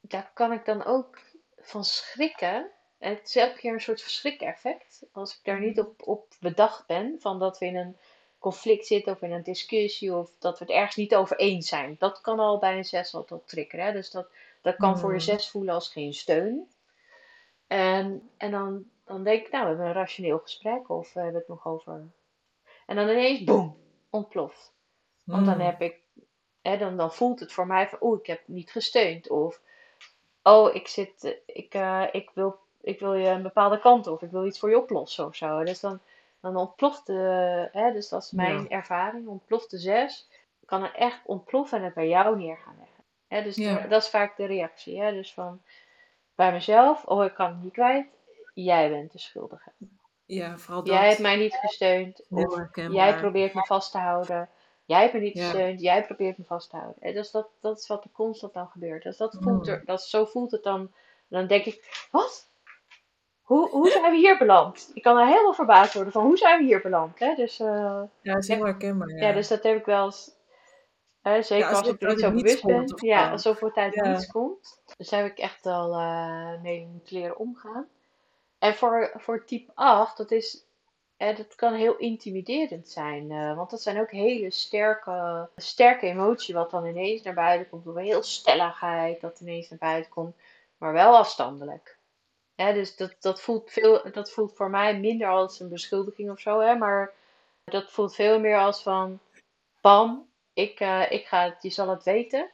[0.00, 1.18] daar kan ik dan ook
[1.58, 2.70] van schrikken.
[2.98, 5.02] Het is elke keer een soort verschrik-effect.
[5.12, 5.86] Als ik daar niet mhm.
[5.86, 7.96] op, op bedacht ben van dat we in een
[8.38, 11.96] conflict zitten of in een discussie of dat we het ergens niet over eens zijn.
[11.98, 13.84] Dat kan al bij een zes al tot triggeren.
[13.86, 13.92] Hè?
[13.92, 14.28] Dus dat,
[14.62, 15.26] dat kan voor je hmm.
[15.26, 16.68] zes voelen als geen steun.
[17.66, 21.38] En, en dan, dan denk ik, nou, we hebben een rationeel gesprek of we hebben
[21.40, 22.06] het nog over.
[22.86, 23.76] En dan ineens, boem,
[24.10, 24.72] ontploft.
[25.24, 25.64] Want dan hmm.
[25.64, 25.96] heb ik,
[26.62, 29.30] hè, dan, dan voelt het voor mij van, oeh, ik heb niet gesteund.
[29.30, 29.60] Of,
[30.42, 34.30] oh, ik zit, ik, uh, ik, wil, ik wil je een bepaalde kant op, ik
[34.30, 35.64] wil iets voor je oplossen of zo.
[35.64, 36.00] Dus dan
[36.40, 40.28] dan ontploft de, hè, dus dat is mijn ervaring, ontploft de zes,
[40.64, 43.04] kan er echt ontploffen en het bij jou neer gaan leggen.
[43.26, 43.56] Hè, dus
[43.88, 45.00] dat is vaak de reactie.
[45.00, 45.62] Hè, dus van
[46.34, 48.06] bij mezelf, oh ik kan het niet kwijt,
[48.54, 49.72] jij bent de schuldige.
[50.24, 50.94] Ja, vooral dat.
[50.94, 54.48] Jij hebt mij niet gesteund, of jij probeert me vast te houden.
[54.84, 57.14] Jij hebt me niet gesteund, jij probeert me vast te houden.
[57.14, 59.02] Dus dat, dat is wat er constant dan gebeurt.
[59.02, 60.92] Dus dat voelt er, dat, zo voelt het dan.
[61.28, 62.47] Dan denk ik, wat?
[63.48, 64.90] Hoe, hoe zijn we hier beland?
[64.94, 67.18] Ik kan er helemaal verbaasd worden van hoe zijn we hier beland.
[67.18, 67.34] Hè?
[67.34, 69.08] Dus, uh, ja, dat is heel herkenbaar.
[69.08, 69.26] Ja.
[69.26, 70.36] ja, dus dat heb ik wel eens.
[71.22, 72.94] Hè, zeker als, als ik er niet zo bewust ben.
[72.96, 74.08] Ja, als zoveel tijd ja.
[74.08, 74.80] niets komt.
[74.96, 77.86] Dus daar heb ik echt wel uh, mee moeten leren omgaan.
[78.58, 80.64] En voor, voor type 8, dat, is,
[81.16, 83.30] hè, dat kan heel intimiderend zijn.
[83.30, 87.86] Uh, want dat zijn ook hele sterke, sterke emoties wat dan ineens naar buiten komt.
[87.86, 90.36] Of heel stelligheid dat ineens naar buiten komt.
[90.78, 91.97] Maar wel afstandelijk.
[92.58, 96.40] Ja, dus dat, dat, voelt veel, dat voelt voor mij minder als een beschuldiging of
[96.40, 97.12] zo, hè, maar
[97.64, 99.20] dat voelt veel meer als van,
[99.80, 102.50] bam, ik, uh, ik ga het, je zal het weten.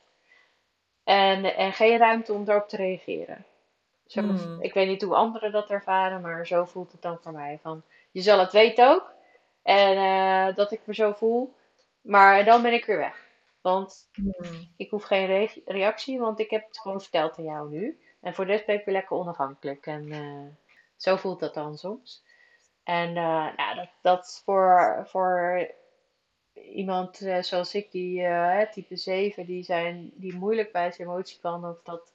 [1.04, 3.44] En, en geen ruimte om daarop te reageren.
[4.06, 4.60] Zeg hmm.
[4.60, 7.58] Ik weet niet hoe anderen dat ervaren, maar zo voelt het dan voor mij.
[7.62, 9.12] Van, je zal het weten ook.
[9.62, 11.54] En uh, dat ik me zo voel.
[12.00, 13.26] Maar dan ben ik weer weg.
[13.60, 14.72] Want hmm.
[14.76, 17.98] ik hoef geen reactie, want ik heb het gewoon verteld aan jou nu.
[18.24, 19.86] En voor de rest ben ik weer lekker onafhankelijk.
[19.86, 20.46] En uh,
[20.96, 22.22] zo voelt dat dan soms.
[22.82, 25.66] En uh, nou, dat, dat voor, voor
[26.52, 31.40] iemand eh, zoals ik, die eh, type 7, die, zijn, die moeilijk bij zijn emotie
[31.40, 32.12] kan of dat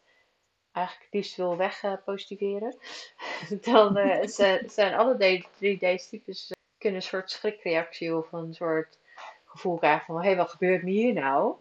[0.71, 2.77] eigenlijk liefst wil wegpositiveren,
[3.61, 3.99] dan
[4.65, 8.97] zijn alle drie deze types kunnen een soort schrikreactie of een soort
[9.45, 11.55] gevoel krijgen van hé, hey, wat gebeurt me hier nou?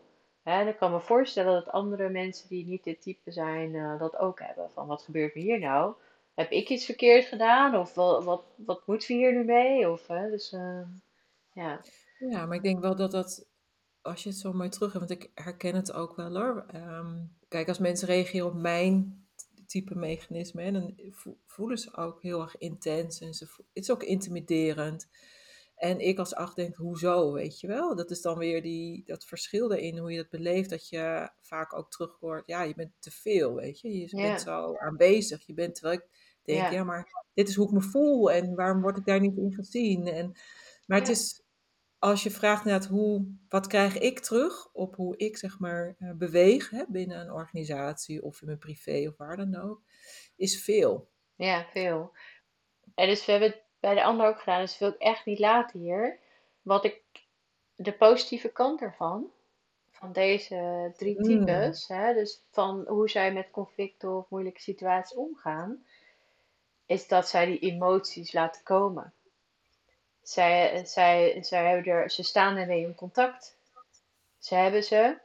[0.49, 4.41] En ik kan me voorstellen dat andere mensen die niet dit type zijn dat ook
[4.41, 4.71] hebben.
[4.71, 5.95] Van wat gebeurt me hier nou?
[6.35, 7.77] Heb ik iets verkeerd gedaan?
[7.77, 9.91] Of wat, wat, wat moeten we hier nu mee?
[9.91, 10.51] Of, dus
[11.53, 11.81] ja.
[12.19, 13.47] Ja, maar ik denk wel dat dat,
[14.03, 16.65] als je het zo mooi terug hebt, want ik herken het ook wel hoor.
[16.73, 17.17] Ehm,
[17.49, 19.27] kijk, als mensen reageren op mijn
[19.67, 20.95] type mechanisme, dan
[21.47, 25.09] voelen ze ook heel erg intens en ze, het is ook intimiderend.
[25.79, 27.97] En ik als acht denk, hoezo, weet je wel?
[27.97, 31.75] Dat is dan weer die, dat verschil erin, hoe je dat beleeft, dat je vaak
[31.75, 33.99] ook terug hoort, ja, je bent te veel, weet je?
[33.99, 36.07] Je bent zo aanwezig, je bent, terwijl ik
[36.43, 36.85] denk, ja.
[36.85, 40.07] maar dit is hoe ik me voel en waarom word ik daar niet in gezien?
[40.07, 40.33] En,
[40.87, 41.43] maar het is
[41.99, 46.13] als je vraagt naar hoe, wat krijg ik terug op hoe ik zeg maar uh,
[46.13, 49.83] beweeg hè, binnen een organisatie of in mijn privé of waar dan ook,
[50.37, 51.11] is veel.
[51.35, 52.17] Ja, veel.
[52.95, 55.81] En dus we hebben bij de ander ook gedaan, dus wil ik echt niet laten
[55.81, 56.19] hier.
[56.63, 57.03] Wat ik,
[57.75, 59.31] de positieve kant ervan,
[59.91, 61.25] van deze drie mm.
[61.25, 65.85] types, hè, dus van hoe zij met conflicten of moeilijke situaties omgaan,
[66.87, 69.13] is dat zij die emoties laten komen.
[70.23, 73.57] Zij, zij, zij hebben er, ze staan ermee in contact.
[74.39, 75.17] Ze hebben ze.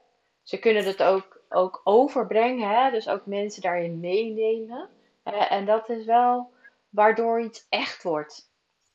[0.44, 2.92] Ze kunnen het ook, ook overbrengen, hè?
[2.92, 4.90] dus ook mensen daarin meenemen.
[5.50, 6.52] En dat is wel
[6.94, 8.50] waardoor iets echt wordt.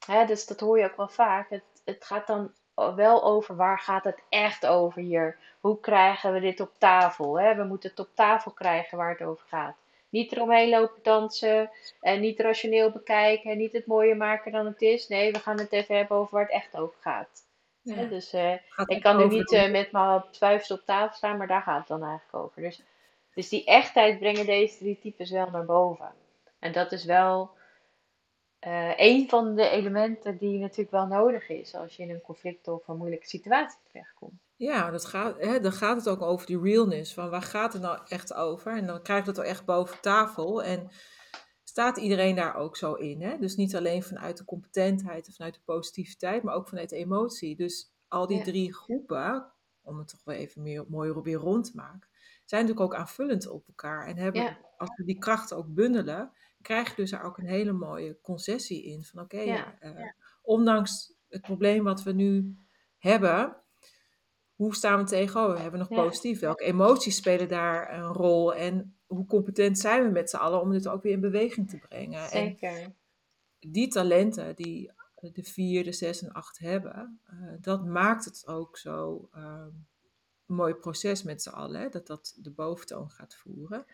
[0.06, 0.24] Hè?
[0.24, 1.50] Dus dat hoor je ook wel vaak.
[1.50, 5.38] Het, het gaat dan wel over waar gaat het echt over hier?
[5.60, 7.40] Hoe krijgen we dit op tafel?
[7.40, 7.54] Hè?
[7.54, 9.76] We moeten het op tafel krijgen waar het over gaat.
[10.08, 14.82] Niet eromheen lopen dansen en niet rationeel bekijken en niet het mooier maken dan het
[14.82, 15.08] is.
[15.08, 17.46] Nee, we gaan het even hebben over waar het echt over gaat.
[18.08, 18.52] dus uh,
[18.86, 21.88] ik kan nu niet uh, met mijn twijfels op tafel staan, maar daar gaat het
[21.88, 22.62] dan eigenlijk over.
[22.62, 22.82] Dus,
[23.34, 26.12] dus die echtheid brengen deze drie types wel naar boven.
[26.58, 27.56] En dat is wel
[28.66, 32.68] uh, een van de elementen die natuurlijk wel nodig is als je in een conflict
[32.68, 34.40] of een moeilijke situatie terechtkomt.
[34.56, 37.14] Ja, dat gaat, hè, dan gaat het ook over die realness.
[37.14, 38.76] Van waar gaat het nou echt over?
[38.76, 40.62] En dan krijgt het er echt boven tafel.
[40.62, 40.90] En
[41.64, 43.22] staat iedereen daar ook zo in?
[43.22, 43.38] Hè?
[43.38, 47.56] Dus niet alleen vanuit de competentheid of vanuit de positiviteit, maar ook vanuit de emotie.
[47.56, 51.72] Dus al die drie groepen, om het toch wel even meer, mooier weer rond te
[51.74, 52.08] maken,
[52.44, 54.06] zijn natuurlijk ook aanvullend op elkaar.
[54.06, 57.72] En hebben, als we die krachten ook bundelen, krijg je dus daar ook een hele
[57.72, 59.04] mooie concessie in.
[59.04, 59.92] Van oké, eh,
[60.42, 62.56] ondanks het probleem wat we nu
[62.98, 63.56] hebben,
[64.54, 65.54] hoe staan we tegenover?
[65.54, 66.40] We hebben nog positief.
[66.40, 68.54] Welke emoties spelen daar een rol?
[68.54, 71.78] En hoe competent zijn we met z'n allen om dit ook weer in beweging te
[71.78, 72.28] brengen?
[72.28, 72.80] Zeker.
[72.80, 72.96] En
[73.58, 78.78] die talenten die de vier, de zes en acht hebben, uh, dat maakt het ook
[78.78, 79.64] zo uh,
[80.46, 81.80] een mooi proces met z'n allen.
[81.80, 81.88] Hè?
[81.88, 83.86] Dat dat de boventoon gaat voeren.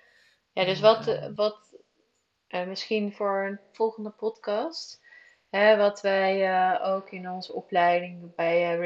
[0.53, 0.81] Ja, dus
[1.35, 1.74] wat,
[2.55, 5.03] uh, wat misschien voor een volgende podcast
[5.55, 8.79] Hè, wat wij uh, ook in onze opleiding bij uh,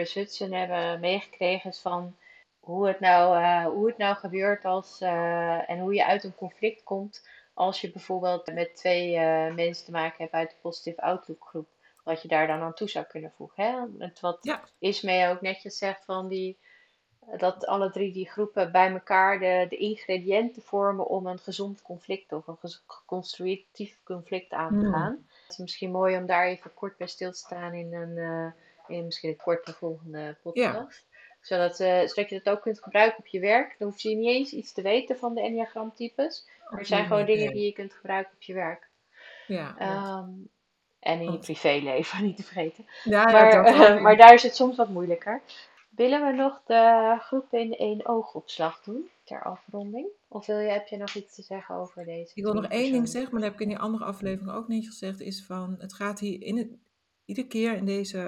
[0.50, 2.16] hebben meegekregen is van
[2.60, 6.82] hoe het nou, uh, hoe het nou gebeurt als, en hoe je uit een conflict
[6.82, 9.18] komt als je bijvoorbeeld met twee
[9.50, 11.68] mensen te maken hebt uit de Positive Outlook groep.
[12.04, 13.64] Wat je daar dan aan toe zou kunnen voegen.
[13.64, 14.08] Hè?
[14.20, 14.62] Wat ja.
[14.78, 16.58] Ismee ook netjes zegt van die,
[17.36, 22.32] dat alle drie die groepen bij elkaar de, de ingrediënten vormen om een gezond conflict
[22.32, 22.58] of een
[23.06, 24.92] constructief conflict aan te hmm.
[24.92, 25.26] gaan.
[25.42, 28.96] Het is misschien mooi om daar even kort bij stil te staan in een, uh,
[28.96, 31.06] in misschien een korte volgende podcast.
[31.40, 33.74] Zodat, uh, zodat je dat ook kunt gebruiken op je werk.
[33.78, 36.48] Dan hoef je niet eens iets te weten van de Enneagramtypes.
[36.70, 38.88] Maar het zijn gewoon dingen die je kunt gebruiken op je werk.
[39.46, 40.48] Ja, um,
[41.00, 42.86] en in je privéleven, niet te vergeten.
[43.04, 45.40] Ja, maar, uh, maar daar is het soms wat moeilijker.
[45.98, 50.08] Willen we nog de groep in één oogopslag doen, ter afronding?
[50.28, 52.32] Of wil je, heb je nog iets te zeggen over deze?
[52.34, 54.68] Ik wil nog één ding zeggen, maar dat heb ik in die andere aflevering ook
[54.68, 55.20] niet gezegd.
[55.20, 56.68] Is van, het gaat hier in het,
[57.24, 58.18] iedere keer in deze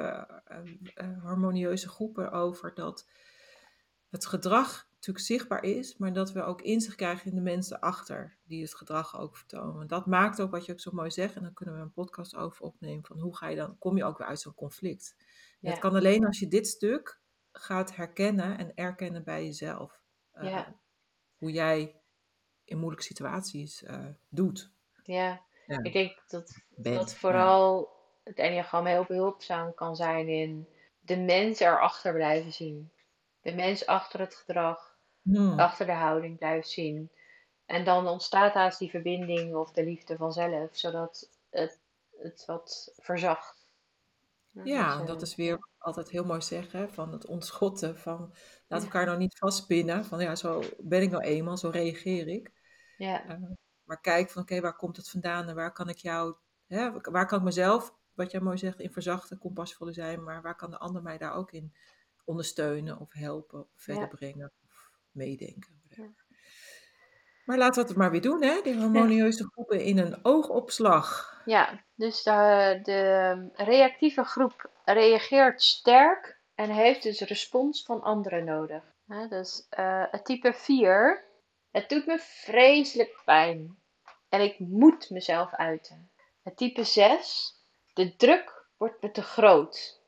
[0.50, 3.08] uh, uh, harmonieuze groepen over dat
[4.08, 8.36] het gedrag natuurlijk zichtbaar is, maar dat we ook inzicht krijgen in de mensen achter
[8.44, 9.86] die het gedrag ook vertonen.
[9.86, 12.36] Dat maakt ook wat je ook zo mooi zegt, en dan kunnen we een podcast
[12.36, 15.16] over opnemen van hoe ga je dan, kom je ook weer uit zo'n conflict.
[15.60, 15.70] Ja.
[15.70, 17.19] Het kan alleen als je dit stuk
[17.52, 20.00] gaat herkennen en erkennen bij jezelf.
[20.34, 20.60] Uh,
[21.38, 22.00] Hoe jij
[22.64, 24.70] in moeilijke situaties uh, doet.
[25.02, 25.40] Ja.
[25.66, 25.82] ja.
[25.82, 27.88] ik denk dat, dat vooral
[28.24, 30.68] het enneagram heel behulpzaam kan zijn in
[31.00, 32.92] de mens erachter blijven zien.
[33.40, 35.58] De mens achter het gedrag, hmm.
[35.58, 37.10] achter de houding blijven zien.
[37.66, 41.80] En dan ontstaat haast die verbinding of de liefde vanzelf, zodat het,
[42.18, 43.59] het wat verzacht.
[44.52, 48.34] Ja, dus, dat is weer altijd heel mooi zeggen, van het ontschotten, van
[48.68, 52.52] laat elkaar nou niet vastpinnen, van ja, zo ben ik nou eenmaal, zo reageer ik.
[52.96, 53.38] Ja.
[53.84, 56.34] maar kijk van oké, waar komt het vandaan en waar kan ik jou,
[56.66, 60.56] hè, waar kan ik mezelf, wat jij mooi zegt, in verzachten, compassievolle zijn, maar waar
[60.56, 61.74] kan de ander mij daar ook in
[62.24, 65.82] ondersteunen of helpen of verder brengen of meedenken.
[67.44, 68.60] Maar laten we het maar weer doen, hè?
[68.62, 71.30] Die harmonieuze groepen in een oogopslag.
[71.44, 78.82] Ja, dus de, de reactieve groep reageert sterk en heeft dus respons van anderen nodig.
[79.28, 81.24] dus uh, het type 4,
[81.70, 83.78] het doet me vreselijk pijn
[84.28, 86.10] en ik moet mezelf uiten.
[86.42, 87.54] Het type 6,
[87.92, 90.00] de druk wordt me te groot.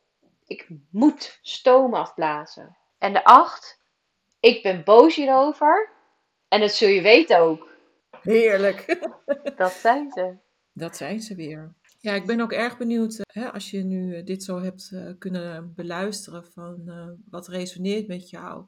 [0.47, 2.77] Ik moet stoom afblazen.
[2.99, 3.81] En de 8,
[4.41, 5.91] ik ben boos hierover
[6.53, 7.69] en dat zul je weten ook.
[8.23, 9.07] Heerlijk.
[9.57, 10.37] Dat zijn ze.
[10.73, 11.75] Dat zijn ze weer.
[12.01, 14.91] Ja, ik ben ook erg benieuwd, eh, hè, als je nu eh, dit zo hebt
[14.93, 18.65] uh, kunnen beluisteren, van uh, wat resoneert met jou.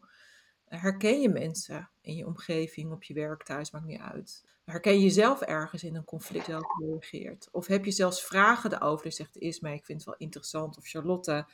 [0.64, 4.44] Herken je mensen in je omgeving, op je werk, thuis, maakt niet uit.
[4.64, 7.49] Herken je jezelf ergens in een conflict welke reageert?
[7.53, 9.07] Of heb je zelfs vragen erover?
[9.07, 10.77] Je zegt, is mij, ik vind het wel interessant.
[10.77, 11.47] Of Charlotte,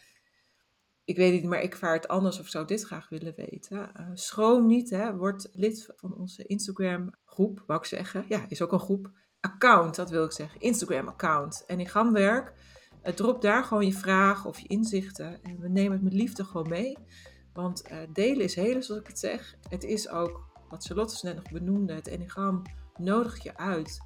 [1.11, 3.79] ik weet niet, maar ik vaar het anders of zou dit graag willen weten.
[3.79, 8.25] Uh, schroom niet, hè, word lid van onze Instagram groep, wou ik zeggen.
[8.29, 9.11] Ja, is ook een groep.
[9.41, 10.61] Account, dat wil ik zeggen.
[10.61, 11.65] Instagram account.
[11.67, 12.53] En in Gamwerk,
[13.03, 15.43] uh, drop daar gewoon je vragen of je inzichten.
[15.43, 16.99] En we nemen het met liefde gewoon mee.
[17.53, 19.57] Want uh, delen is helen, zoals ik het zeg.
[19.69, 22.63] Het is ook, wat Charlotte net nog benoemde, het enigram
[22.97, 23.99] nodig je uit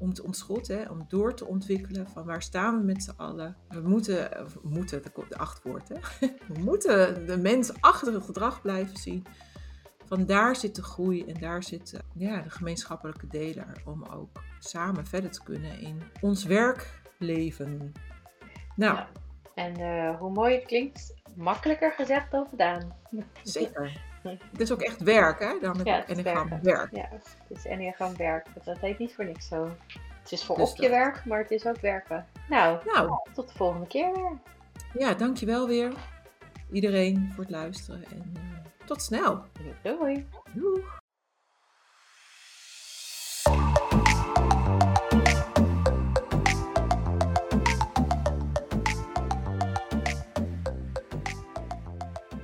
[0.00, 3.56] om te ontschotten, om door te ontwikkelen van waar staan we met z'n allen.
[3.68, 6.26] We moeten, moeten de acht woord, hè?
[6.54, 9.26] we moeten de mens achter het gedrag blijven zien.
[10.06, 15.06] Van daar zit de groei en daar zit ja, de gemeenschappelijke deler om ook samen
[15.06, 17.92] verder te kunnen in ons werkleven.
[18.76, 18.98] Nou.
[19.54, 22.96] En uh, hoe mooi het klinkt, makkelijker gezegd dan gedaan.
[23.42, 24.09] Zeker.
[24.52, 25.58] Het is ook echt werk, hè?
[25.60, 26.96] Dan met ja, Enneagram werk.
[26.96, 28.46] Ja, het is Enneagram werk.
[28.64, 29.70] Dat heet niet voor niks zo.
[30.22, 32.26] Het is voor dus op je werk, maar het is ook werken.
[32.48, 34.38] Nou, nou, tot de volgende keer weer.
[34.98, 35.92] Ja, dankjewel weer.
[36.72, 38.04] Iedereen voor het luisteren.
[38.04, 39.44] En uh, tot snel.
[39.82, 40.26] Doei.
[40.52, 40.84] Doei.